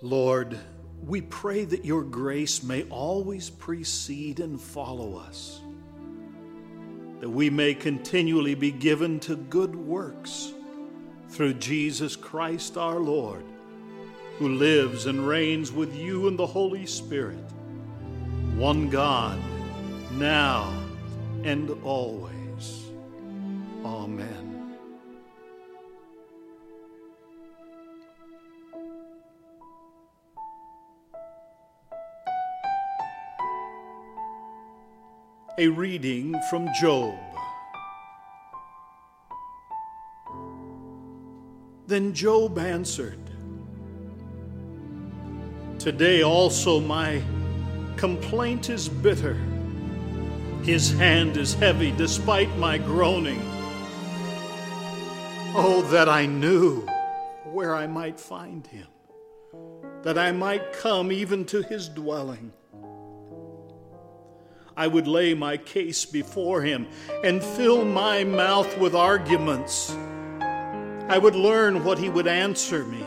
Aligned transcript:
Lord, 0.00 0.56
we 1.04 1.20
pray 1.20 1.64
that 1.64 1.84
your 1.84 2.02
grace 2.02 2.62
may 2.62 2.84
always 2.84 3.50
precede 3.50 4.38
and 4.38 4.60
follow 4.60 5.16
us, 5.16 5.60
that 7.20 7.28
we 7.28 7.50
may 7.50 7.74
continually 7.74 8.54
be 8.54 8.70
given 8.70 9.18
to 9.20 9.34
good 9.34 9.74
works 9.74 10.52
through 11.30 11.54
Jesus 11.54 12.14
Christ 12.14 12.76
our 12.76 12.98
Lord, 12.98 13.44
who 14.38 14.50
lives 14.50 15.06
and 15.06 15.26
reigns 15.26 15.72
with 15.72 15.96
you 15.96 16.28
in 16.28 16.36
the 16.36 16.46
Holy 16.46 16.86
Spirit, 16.86 17.44
one 18.56 18.88
God, 18.88 19.38
now 20.12 20.72
and 21.42 21.70
always. 21.82 22.84
Amen. 23.84 24.47
A 35.60 35.66
reading 35.66 36.40
from 36.48 36.68
Job. 36.80 37.18
Then 41.88 42.14
Job 42.14 42.58
answered, 42.58 43.18
Today 45.80 46.22
also 46.22 46.78
my 46.78 47.20
complaint 47.96 48.70
is 48.70 48.88
bitter. 48.88 49.34
His 50.62 50.92
hand 50.92 51.36
is 51.36 51.54
heavy 51.54 51.90
despite 51.90 52.56
my 52.56 52.78
groaning. 52.78 53.42
Oh, 55.56 55.84
that 55.90 56.08
I 56.08 56.24
knew 56.26 56.86
where 57.46 57.74
I 57.74 57.88
might 57.88 58.20
find 58.20 58.64
him, 58.64 58.86
that 60.04 60.18
I 60.18 60.30
might 60.30 60.72
come 60.72 61.10
even 61.10 61.44
to 61.46 61.62
his 61.62 61.88
dwelling. 61.88 62.52
I 64.78 64.86
would 64.86 65.08
lay 65.08 65.34
my 65.34 65.56
case 65.56 66.04
before 66.04 66.62
him 66.62 66.86
and 67.24 67.42
fill 67.42 67.84
my 67.84 68.22
mouth 68.22 68.78
with 68.78 68.94
arguments. 68.94 69.90
I 69.90 71.18
would 71.20 71.34
learn 71.34 71.82
what 71.82 71.98
he 71.98 72.08
would 72.08 72.28
answer 72.28 72.84
me 72.84 73.04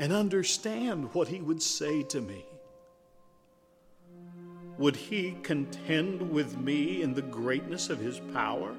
and 0.00 0.12
understand 0.12 1.14
what 1.14 1.28
he 1.28 1.40
would 1.40 1.62
say 1.62 2.02
to 2.02 2.20
me. 2.20 2.44
Would 4.76 4.96
he 4.96 5.36
contend 5.44 6.32
with 6.32 6.58
me 6.58 7.02
in 7.02 7.14
the 7.14 7.22
greatness 7.22 7.88
of 7.88 8.00
his 8.00 8.18
power? 8.32 8.74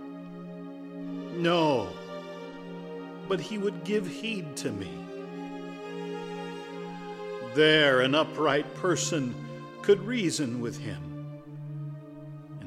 No, 1.38 1.88
but 3.30 3.40
he 3.40 3.58
would 3.58 3.86
give 3.86 4.06
heed 4.06 4.58
to 4.58 4.72
me. 4.74 4.92
There, 7.54 8.02
an 8.02 8.16
upright 8.16 8.76
person 8.76 9.34
could 9.82 10.02
reason 10.02 10.60
with 10.60 10.78
him 10.78 11.05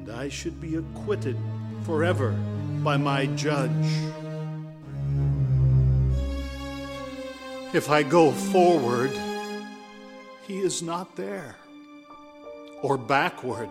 I 0.09 0.29
should 0.29 0.59
be 0.59 0.75
acquitted 0.75 1.37
forever 1.83 2.31
by 2.83 2.97
my 2.97 3.25
judge. 3.27 3.71
If 7.73 7.89
I 7.89 8.03
go 8.03 8.31
forward, 8.31 9.11
he 10.47 10.57
is 10.57 10.81
not 10.81 11.15
there, 11.15 11.55
or 12.81 12.97
backward, 12.97 13.69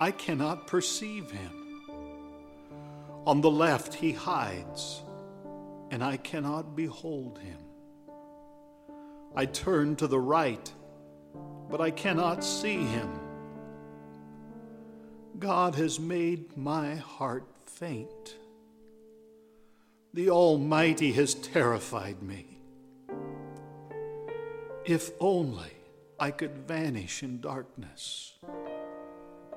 I 0.00 0.10
cannot 0.10 0.66
perceive 0.66 1.30
him. 1.30 1.50
On 3.24 3.40
the 3.40 3.50
left, 3.50 3.94
he 3.94 4.10
hides, 4.10 5.02
and 5.92 6.02
I 6.02 6.16
cannot 6.16 6.74
behold 6.74 7.38
him. 7.38 7.58
I 9.36 9.46
turn 9.46 9.94
to 9.96 10.08
the 10.08 10.18
right, 10.18 10.72
but 11.70 11.80
I 11.80 11.92
cannot 11.92 12.42
see 12.42 12.82
him. 12.84 13.21
God 15.42 15.74
has 15.74 15.98
made 15.98 16.56
my 16.56 16.94
heart 16.94 17.48
faint. 17.66 18.36
The 20.14 20.30
Almighty 20.30 21.10
has 21.14 21.34
terrified 21.34 22.22
me. 22.22 22.60
If 24.84 25.10
only 25.18 25.72
I 26.20 26.30
could 26.30 26.56
vanish 26.68 27.24
in 27.24 27.40
darkness, 27.40 28.34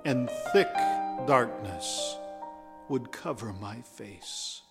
and 0.04 0.28
thick 0.52 0.74
darkness 1.28 2.18
would 2.90 3.12
cover 3.12 3.54
my 3.54 3.80
face. 3.82 4.64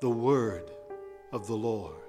The 0.00 0.10
Word 0.10 0.68
of 1.30 1.46
the 1.46 1.56
Lord. 1.56 2.03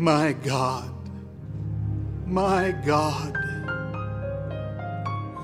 My 0.00 0.32
God, 0.32 0.94
my 2.24 2.70
God, 2.70 3.36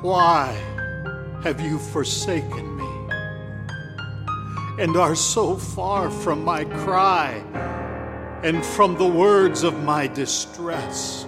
why 0.01 0.53
have 1.43 1.61
you 1.61 1.77
forsaken 1.77 2.77
me 2.77 2.87
and 4.79 4.97
are 4.97 5.17
so 5.17 5.57
far 5.57 6.09
from 6.09 6.45
my 6.45 6.65
cry 6.67 7.33
and 8.45 8.65
from 8.65 8.97
the 8.97 9.09
words 9.09 9.65
of 9.65 9.83
my 9.83 10.07
distress? 10.07 11.27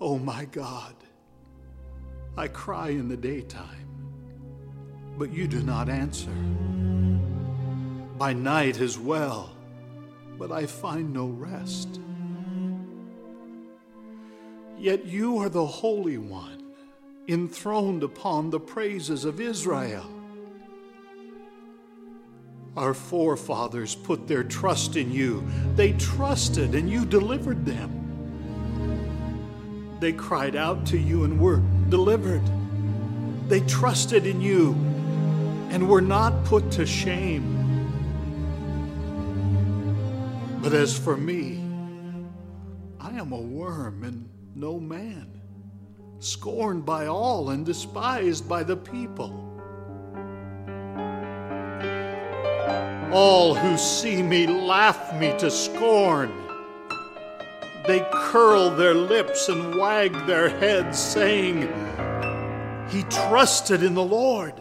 Oh, 0.00 0.18
my 0.18 0.46
God, 0.46 0.96
I 2.36 2.48
cry 2.48 2.88
in 2.88 3.08
the 3.08 3.16
daytime, 3.16 3.86
but 5.16 5.32
you 5.32 5.46
do 5.46 5.62
not 5.62 5.88
answer. 5.88 6.32
By 8.18 8.32
night 8.32 8.80
as 8.80 8.98
well 8.98 9.55
but 10.38 10.52
I 10.52 10.66
find 10.66 11.12
no 11.12 11.26
rest. 11.26 12.00
Yet 14.78 15.06
you 15.06 15.38
are 15.38 15.48
the 15.48 15.66
Holy 15.66 16.18
One, 16.18 16.62
enthroned 17.28 18.02
upon 18.02 18.50
the 18.50 18.60
praises 18.60 19.24
of 19.24 19.40
Israel. 19.40 20.06
Our 22.76 22.92
forefathers 22.92 23.94
put 23.94 24.28
their 24.28 24.44
trust 24.44 24.96
in 24.96 25.10
you. 25.10 25.42
They 25.76 25.92
trusted, 25.94 26.74
and 26.74 26.90
you 26.90 27.06
delivered 27.06 27.64
them. 27.64 28.02
They 29.98 30.12
cried 30.12 30.56
out 30.56 30.84
to 30.86 30.98
you 30.98 31.24
and 31.24 31.40
were 31.40 31.62
delivered. 31.88 32.42
They 33.48 33.60
trusted 33.60 34.26
in 34.26 34.42
you 34.42 34.74
and 35.70 35.88
were 35.88 36.02
not 36.02 36.44
put 36.44 36.70
to 36.72 36.84
shame. 36.84 37.65
But 40.66 40.74
as 40.74 40.98
for 40.98 41.16
me, 41.16 41.62
I 42.98 43.10
am 43.10 43.30
a 43.30 43.38
worm 43.38 44.02
and 44.02 44.28
no 44.56 44.80
man, 44.80 45.40
scorned 46.18 46.84
by 46.84 47.06
all 47.06 47.50
and 47.50 47.64
despised 47.64 48.48
by 48.48 48.64
the 48.64 48.76
people. 48.76 49.30
All 53.12 53.54
who 53.54 53.78
see 53.78 54.24
me 54.24 54.48
laugh 54.48 55.14
me 55.14 55.38
to 55.38 55.52
scorn. 55.52 56.32
They 57.86 58.04
curl 58.12 58.70
their 58.70 58.94
lips 58.94 59.48
and 59.48 59.78
wag 59.78 60.14
their 60.26 60.48
heads, 60.48 60.98
saying, 60.98 61.62
He 62.88 63.04
trusted 63.04 63.84
in 63.84 63.94
the 63.94 64.02
Lord. 64.02 64.54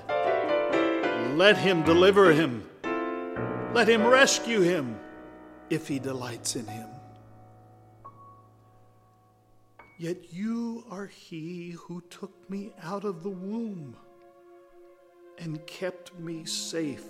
Let 1.35 1.57
him 1.57 1.81
deliver 1.81 2.31
him. 2.31 2.63
Let 3.73 3.89
him 3.89 4.05
rescue 4.05 4.61
him 4.61 4.99
if 5.69 5.87
he 5.87 5.99
delights 5.99 6.55
in 6.55 6.67
him. 6.67 6.87
Yet 9.97 10.33
you 10.33 10.83
are 10.91 11.07
he 11.07 11.71
who 11.71 12.01
took 12.09 12.49
me 12.49 12.73
out 12.83 13.05
of 13.05 13.23
the 13.23 13.29
womb 13.29 13.95
and 15.39 15.65
kept 15.65 16.17
me 16.19 16.45
safe 16.45 17.05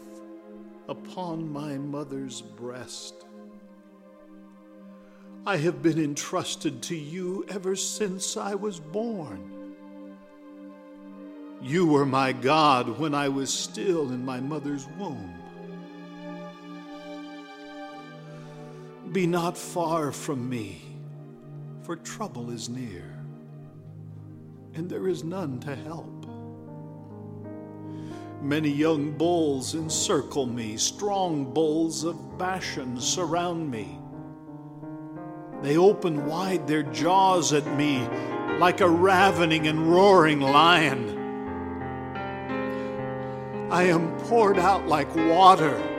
upon 0.88 1.52
my 1.52 1.78
mother's 1.78 2.42
breast. 2.42 3.26
I 5.48 5.58
have 5.58 5.82
been 5.82 6.00
entrusted 6.00 6.82
to 6.84 6.96
you 6.96 7.46
ever 7.50 7.76
since 7.76 8.38
I 8.38 8.56
was 8.56 8.80
born. 8.80 9.76
You 11.62 11.88
were 11.88 12.06
my 12.06 12.32
God 12.32 13.00
when 13.00 13.16
I 13.16 13.30
was 13.30 13.52
still 13.52 14.12
in 14.12 14.26
my 14.26 14.40
mother's 14.40 14.88
womb. 15.00 15.34
Be 19.16 19.26
not 19.26 19.58
far 19.58 20.12
from 20.12 20.50
me, 20.50 20.82
for 21.84 21.96
trouble 21.96 22.50
is 22.50 22.68
near. 22.68 23.16
and 24.74 24.90
there 24.90 25.08
is 25.08 25.24
none 25.24 25.58
to 25.62 25.74
help. 25.74 26.26
Many 28.42 28.70
young 28.70 29.12
bulls 29.14 29.74
encircle 29.74 30.48
me, 30.48 30.76
strong 30.76 31.54
bulls 31.54 32.04
of 32.04 32.38
Bashan 32.38 33.00
surround 33.00 33.72
me. 33.72 33.98
They 35.62 35.78
open 35.78 36.26
wide 36.26 36.68
their 36.68 36.84
jaws 36.84 37.54
at 37.54 37.66
me 37.78 38.06
like 38.60 38.82
a 38.82 38.90
ravening 38.90 39.68
and 39.68 39.90
roaring 39.90 40.42
lion. 40.42 41.18
I 43.72 43.84
am 43.84 44.18
poured 44.18 44.60
out 44.60 44.88
like 44.88 45.16
water. 45.16 45.95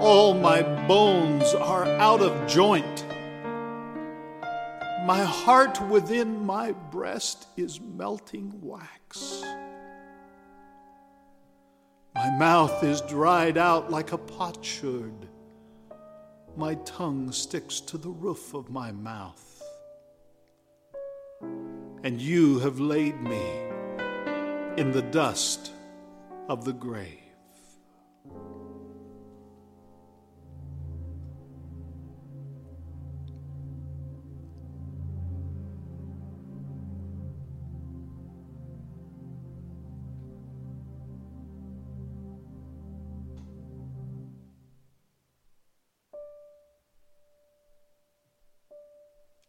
All 0.00 0.32
my 0.32 0.62
bones 0.88 1.52
are 1.52 1.84
out 1.84 2.22
of 2.22 2.48
joint. 2.48 3.04
My 5.04 5.22
heart 5.22 5.78
within 5.90 6.46
my 6.46 6.72
breast 6.72 7.48
is 7.58 7.82
melting 7.82 8.50
wax. 8.62 9.42
My 12.14 12.30
mouth 12.30 12.82
is 12.82 13.02
dried 13.02 13.58
out 13.58 13.90
like 13.90 14.12
a 14.12 14.18
potsherd. 14.18 15.28
My 16.56 16.76
tongue 16.76 17.30
sticks 17.30 17.78
to 17.80 17.98
the 17.98 18.08
roof 18.08 18.54
of 18.54 18.70
my 18.70 18.92
mouth. 18.92 19.62
And 22.02 22.18
you 22.22 22.58
have 22.60 22.80
laid 22.80 23.20
me 23.20 23.42
in 24.78 24.92
the 24.92 25.06
dust 25.10 25.72
of 26.48 26.64
the 26.64 26.72
grave. 26.72 27.29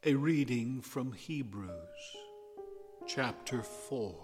A 0.03 0.15
reading 0.15 0.81
from 0.81 1.11
Hebrews 1.11 1.69
chapter 3.05 3.61
4. 3.61 4.15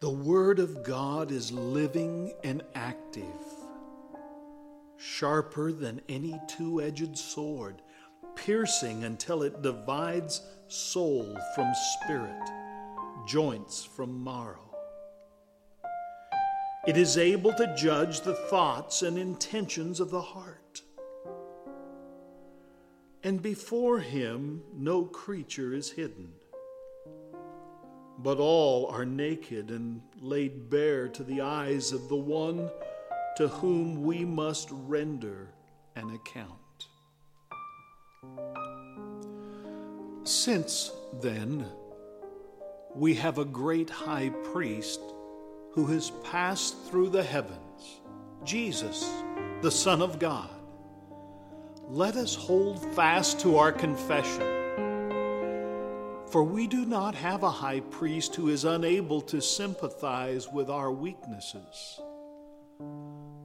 The 0.00 0.08
Word 0.08 0.58
of 0.58 0.82
God 0.82 1.30
is 1.30 1.52
living 1.52 2.32
and 2.42 2.62
active, 2.74 3.22
sharper 4.96 5.72
than 5.72 6.00
any 6.08 6.40
two 6.48 6.80
edged 6.80 7.18
sword, 7.18 7.82
piercing 8.34 9.04
until 9.04 9.42
it 9.42 9.60
divides 9.60 10.40
soul 10.68 11.38
from 11.54 11.70
spirit, 12.00 12.50
joints 13.26 13.84
from 13.84 14.24
marrow 14.24 14.72
it 16.84 16.96
is 16.96 17.16
able 17.16 17.52
to 17.52 17.74
judge 17.76 18.22
the 18.22 18.34
thoughts 18.34 19.02
and 19.02 19.16
intentions 19.16 20.00
of 20.00 20.10
the 20.10 20.20
heart. 20.20 20.61
And 23.24 23.40
before 23.40 24.00
him 24.00 24.62
no 24.74 25.04
creature 25.04 25.72
is 25.72 25.90
hidden, 25.90 26.32
but 28.18 28.38
all 28.38 28.86
are 28.86 29.04
naked 29.04 29.70
and 29.70 30.02
laid 30.20 30.68
bare 30.68 31.08
to 31.08 31.22
the 31.22 31.40
eyes 31.40 31.92
of 31.92 32.08
the 32.08 32.16
one 32.16 32.68
to 33.36 33.48
whom 33.48 34.02
we 34.02 34.24
must 34.24 34.68
render 34.72 35.48
an 35.94 36.10
account. 36.10 36.48
Since, 40.24 40.90
then, 41.20 41.66
we 42.94 43.14
have 43.14 43.38
a 43.38 43.44
great 43.44 43.90
high 43.90 44.30
priest 44.52 45.00
who 45.72 45.86
has 45.86 46.10
passed 46.24 46.76
through 46.86 47.10
the 47.10 47.22
heavens, 47.22 48.00
Jesus, 48.44 49.08
the 49.62 49.70
Son 49.70 50.02
of 50.02 50.18
God. 50.18 50.50
Let 51.94 52.16
us 52.16 52.34
hold 52.34 52.82
fast 52.94 53.40
to 53.40 53.58
our 53.58 53.70
confession. 53.70 54.40
For 56.30 56.42
we 56.42 56.66
do 56.66 56.86
not 56.86 57.14
have 57.14 57.42
a 57.42 57.50
high 57.50 57.80
priest 57.80 58.34
who 58.34 58.48
is 58.48 58.64
unable 58.64 59.20
to 59.20 59.42
sympathize 59.42 60.48
with 60.50 60.70
our 60.70 60.90
weaknesses, 60.90 62.00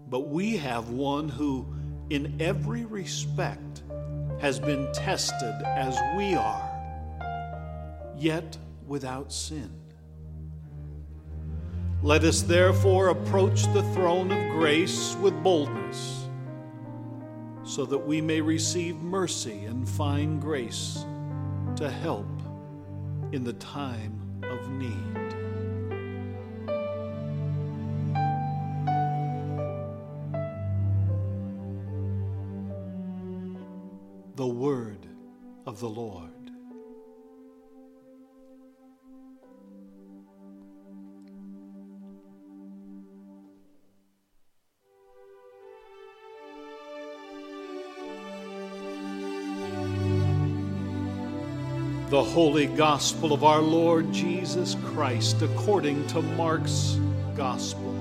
but 0.07 0.29
we 0.29 0.55
have 0.55 0.91
one 0.91 1.27
who, 1.27 1.75
in 2.09 2.37
every 2.39 2.85
respect, 2.85 3.83
has 4.39 4.61
been 4.61 4.89
tested 4.93 5.61
as 5.65 5.99
we 6.15 6.33
are, 6.33 8.15
yet 8.17 8.57
without 8.85 9.33
sin. 9.33 9.69
Let 12.01 12.23
us 12.23 12.43
therefore 12.43 13.09
approach 13.09 13.63
the 13.73 13.83
throne 13.93 14.31
of 14.31 14.51
grace 14.53 15.17
with 15.17 15.33
boldness, 15.43 16.26
so 17.67 17.85
that 17.85 17.97
we 17.97 18.21
may 18.21 18.39
receive 18.39 18.95
mercy 19.01 19.65
and 19.65 19.87
find 19.87 20.41
grace 20.41 21.05
to 21.75 21.91
help 21.91 22.25
in 23.33 23.43
the 23.43 23.53
time 23.53 24.21
of 24.43 24.71
need. 24.71 24.95
The 34.35 34.47
Word 34.47 35.05
of 35.65 35.81
the 35.81 35.89
Lord. 35.89 36.36
The 52.09 52.23
holy 52.23 52.67
gospel 52.67 53.33
of 53.33 53.43
our 53.43 53.59
Lord 53.59 54.13
Jesus 54.13 54.77
Christ 54.85 55.41
according 55.41 56.07
to 56.07 56.21
Mark's 56.21 56.97
gospel. 57.35 57.93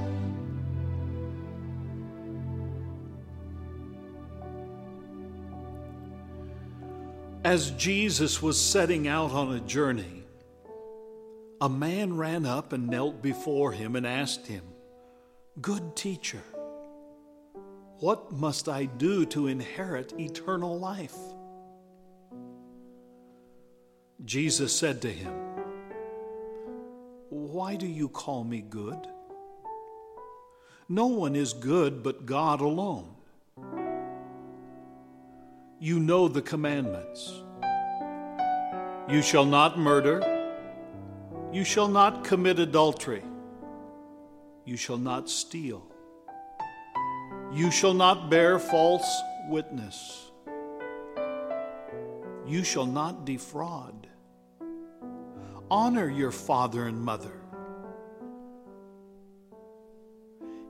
As 7.42 7.72
Jesus 7.72 8.40
was 8.40 8.60
setting 8.60 9.08
out 9.08 9.32
on 9.32 9.52
a 9.52 9.60
journey, 9.60 10.22
a 11.60 11.68
man 11.68 12.16
ran 12.16 12.46
up 12.46 12.72
and 12.72 12.86
knelt 12.86 13.20
before 13.20 13.72
him 13.72 13.96
and 13.96 14.06
asked 14.06 14.46
him, 14.46 14.62
Good 15.60 15.96
teacher, 15.96 16.42
what 17.98 18.30
must 18.30 18.68
I 18.68 18.84
do 18.84 19.26
to 19.26 19.48
inherit 19.48 20.12
eternal 20.16 20.78
life? 20.78 21.16
Jesus 24.26 24.76
said 24.76 25.02
to 25.02 25.08
him, 25.08 25.32
Why 27.30 27.76
do 27.76 27.86
you 27.86 28.08
call 28.08 28.42
me 28.42 28.60
good? 28.60 28.98
No 30.88 31.06
one 31.06 31.36
is 31.36 31.52
good 31.52 32.02
but 32.02 32.26
God 32.26 32.60
alone. 32.60 33.14
You 35.78 36.00
know 36.00 36.26
the 36.26 36.42
commandments. 36.42 37.40
You 39.08 39.22
shall 39.22 39.44
not 39.44 39.78
murder. 39.78 40.20
You 41.52 41.62
shall 41.62 41.86
not 41.86 42.24
commit 42.24 42.58
adultery. 42.58 43.22
You 44.64 44.76
shall 44.76 44.98
not 44.98 45.30
steal. 45.30 45.86
You 47.52 47.70
shall 47.70 47.94
not 47.94 48.28
bear 48.28 48.58
false 48.58 49.08
witness. 49.48 50.32
You 52.44 52.64
shall 52.64 52.86
not 52.86 53.24
defraud. 53.24 54.08
Honor 55.70 56.08
your 56.08 56.30
father 56.30 56.86
and 56.86 57.00
mother. 57.00 57.32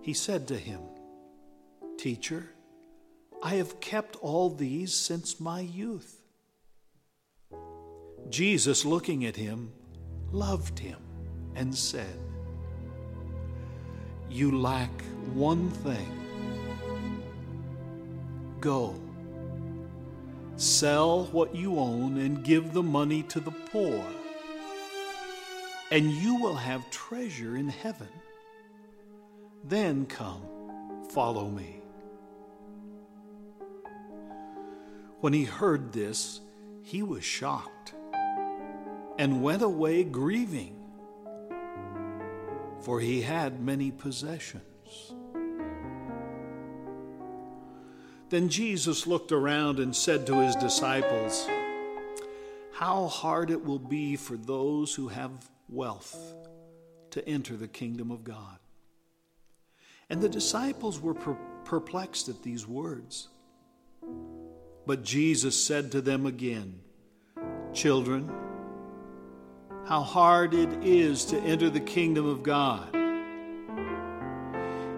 He 0.00 0.15
said 0.15 0.49
to 0.49 0.57
him, 0.57 0.81
Teacher, 1.99 2.47
I 3.43 3.57
have 3.57 3.81
kept 3.81 4.17
all 4.23 4.49
these 4.49 4.95
since 4.95 5.38
my 5.38 5.61
youth. 5.61 6.23
Jesus, 8.31 8.85
looking 8.87 9.26
at 9.26 9.37
him, 9.37 9.73
loved 10.33 10.79
him 10.79 10.99
and 11.55 11.75
said, 11.75 12.19
You 14.31 14.59
lack 14.59 15.03
one 15.35 15.69
thing. 15.71 16.23
Go, 18.61 18.95
sell 20.57 21.25
what 21.26 21.55
you 21.55 21.79
own 21.79 22.17
and 22.17 22.43
give 22.43 22.73
the 22.73 22.83
money 22.83 23.23
to 23.25 23.41
the 23.41 23.50
poor 23.50 24.03
and 25.90 26.11
you 26.11 26.37
will 26.37 26.57
have 26.57 26.90
treasure 26.90 27.57
in 27.57 27.69
heaven. 27.69 28.09
Then 29.64 30.07
come, 30.07 30.43
follow 31.11 31.49
me. 31.49 31.83
When 35.21 35.33
he 35.33 35.45
heard 35.45 35.93
this, 35.93 36.40
he 36.83 37.02
was 37.02 37.25
shocked 37.25 37.95
and 39.19 39.43
went 39.43 39.62
away 39.62 40.05
grieving, 40.05 40.76
for 42.81 43.00
he 43.00 43.23
had 43.23 43.61
many 43.61 43.90
possessions. 43.90 44.62
Then 48.28 48.49
Jesus 48.49 49.07
looked 49.07 49.33
around 49.33 49.78
and 49.78 49.95
said 49.95 50.26
to 50.26 50.40
his 50.40 50.57
disciples, 50.57 51.49
How 52.76 53.06
hard 53.06 53.50
it 53.50 53.64
will 53.64 53.78
be 53.78 54.16
for 54.16 54.37
those 54.37 54.95
who 54.95 55.09
have 55.09 55.30
wealth 55.66 56.14
to 57.12 57.26
enter 57.26 57.56
the 57.56 57.68
kingdom 57.68 58.11
of 58.11 58.23
God. 58.23 58.59
And 60.11 60.21
the 60.21 60.28
disciples 60.28 61.00
were 61.00 61.14
perplexed 61.14 62.28
at 62.28 62.42
these 62.42 62.66
words. 62.66 63.28
But 64.87 65.04
Jesus 65.04 65.64
said 65.64 65.90
to 65.92 66.02
them 66.02 66.26
again, 66.26 66.80
Children, 67.73 68.30
how 69.87 70.02
hard 70.02 70.52
it 70.52 70.85
is 70.85 71.25
to 71.26 71.38
enter 71.38 71.71
the 71.71 71.80
kingdom 71.80 72.26
of 72.26 72.42
God. 72.42 72.95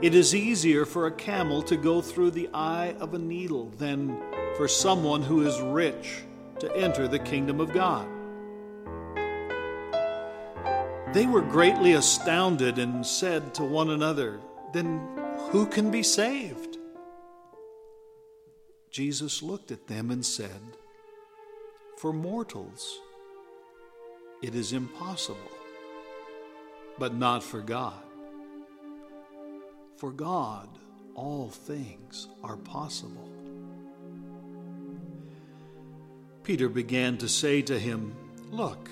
It 0.02 0.16
is 0.16 0.35
easier 0.35 0.85
for 0.85 1.06
a 1.06 1.12
camel 1.12 1.62
to 1.62 1.76
go 1.76 2.00
through 2.00 2.32
the 2.32 2.50
eye 2.52 2.97
of 2.99 3.14
a 3.14 3.20
needle 3.20 3.70
than 3.78 4.20
for 4.56 4.66
someone 4.66 5.23
who 5.23 5.47
is 5.47 5.61
rich 5.61 6.25
to 6.60 6.76
enter 6.76 7.08
the 7.08 7.18
kingdom 7.18 7.60
of 7.60 7.72
God. 7.72 8.08
They 11.12 11.26
were 11.26 11.40
greatly 11.40 11.94
astounded 11.94 12.78
and 12.78 13.04
said 13.04 13.54
to 13.54 13.64
one 13.64 13.90
another, 13.90 14.40
Then 14.72 15.00
who 15.50 15.66
can 15.66 15.90
be 15.90 16.02
saved? 16.02 16.76
Jesus 18.90 19.42
looked 19.42 19.70
at 19.70 19.86
them 19.86 20.10
and 20.10 20.24
said, 20.24 20.76
For 21.96 22.12
mortals 22.12 23.00
it 24.42 24.54
is 24.54 24.72
impossible, 24.72 25.52
but 26.98 27.14
not 27.14 27.42
for 27.42 27.60
God. 27.60 28.02
For 29.96 30.12
God 30.12 30.68
all 31.14 31.48
things 31.48 32.28
are 32.44 32.56
possible. 32.56 33.28
Peter 36.49 36.71
began 36.71 37.19
to 37.19 37.28
say 37.28 37.61
to 37.61 37.78
him, 37.78 38.17
Look, 38.50 38.88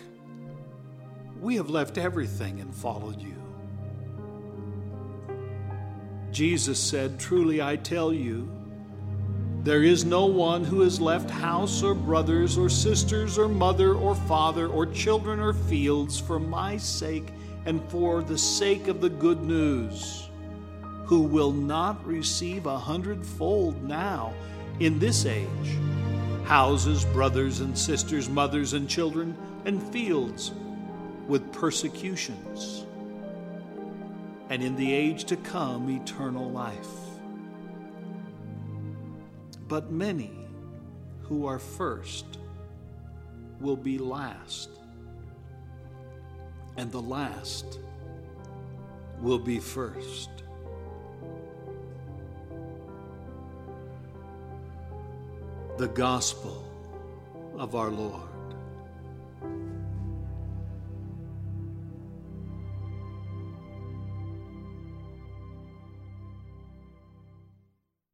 we 1.41 1.57
have 1.57 1.71
left 1.71 1.97
everything 1.97 2.61
and 2.61 2.75
followed 2.75 3.19
you. 3.19 3.35
Jesus 6.31 6.79
said, 6.79 7.19
Truly 7.19 7.63
I 7.63 7.77
tell 7.77 8.13
you, 8.13 8.47
there 9.63 9.83
is 9.83 10.05
no 10.05 10.27
one 10.27 10.65
who 10.65 10.83
has 10.83 11.01
left 11.01 11.31
house 11.31 11.83
or 11.83 11.95
brothers 11.95 12.59
or 12.59 12.69
sisters 12.69 13.39
or 13.39 13.49
mother 13.49 13.95
or 13.95 14.15
father 14.15 14.67
or 14.67 14.85
children 14.85 15.41
or 15.41 15.55
fields 15.55 16.21
for 16.21 16.39
my 16.39 16.77
sake 16.77 17.29
and 17.65 17.83
for 17.89 18.23
the 18.23 18.37
sake 18.37 18.87
of 18.87 19.01
the 19.01 19.09
good 19.09 19.43
news, 19.43 20.29
who 21.07 21.23
will 21.23 21.53
not 21.53 22.07
receive 22.07 22.67
a 22.67 22.79
hundredfold 22.79 23.83
now 23.83 24.35
in 24.79 24.99
this 24.99 25.25
age 25.25 25.79
houses, 26.47 27.05
brothers 27.07 27.61
and 27.61 27.77
sisters, 27.77 28.29
mothers 28.29 28.73
and 28.73 28.89
children, 28.89 29.37
and 29.65 29.83
fields 29.93 30.53
with 31.27 31.53
persecutions, 31.53 32.87
and 34.49 34.63
in 34.63 34.77
the 34.77 34.93
age 34.93 35.25
to 35.25 35.37
come, 35.37 35.91
eternal 35.91 36.49
life. 36.51 36.87
But 39.67 39.91
many 39.91 40.31
who 41.23 41.47
are 41.47 41.59
first 41.59 42.39
will 43.61 43.77
be 43.77 43.99
last, 43.99 44.71
and 46.77 46.93
the 46.93 47.03
last 47.03 47.81
will 49.21 49.41
be 49.41 49.59
first. 49.59 50.31
The 55.79 55.89
Gospel 55.89 56.65
of 57.59 57.75
our 57.75 57.91
Lord. 57.91 58.23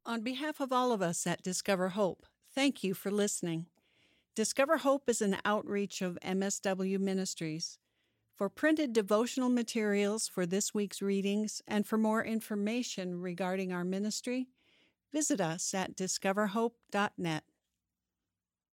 On 0.05 0.19
behalf 0.21 0.59
of 0.59 0.73
all 0.73 0.91
of 0.91 1.01
us 1.01 1.25
at 1.25 1.41
Discover 1.41 1.89
Hope, 1.89 2.25
thank 2.53 2.83
you 2.83 2.93
for 2.93 3.09
listening. 3.09 3.67
Discover 4.35 4.79
Hope 4.79 5.07
is 5.07 5.21
an 5.21 5.37
outreach 5.45 6.01
of 6.01 6.17
MSW 6.21 6.99
Ministries. 6.99 7.79
For 8.35 8.49
printed 8.49 8.91
devotional 8.91 9.47
materials 9.47 10.27
for 10.27 10.45
this 10.45 10.73
week's 10.73 11.01
readings 11.01 11.61
and 11.65 11.87
for 11.87 11.97
more 11.97 12.25
information 12.25 13.21
regarding 13.21 13.71
our 13.71 13.85
ministry, 13.85 14.49
visit 15.13 15.39
us 15.39 15.73
at 15.73 15.95
discoverhope.net. 15.95 17.43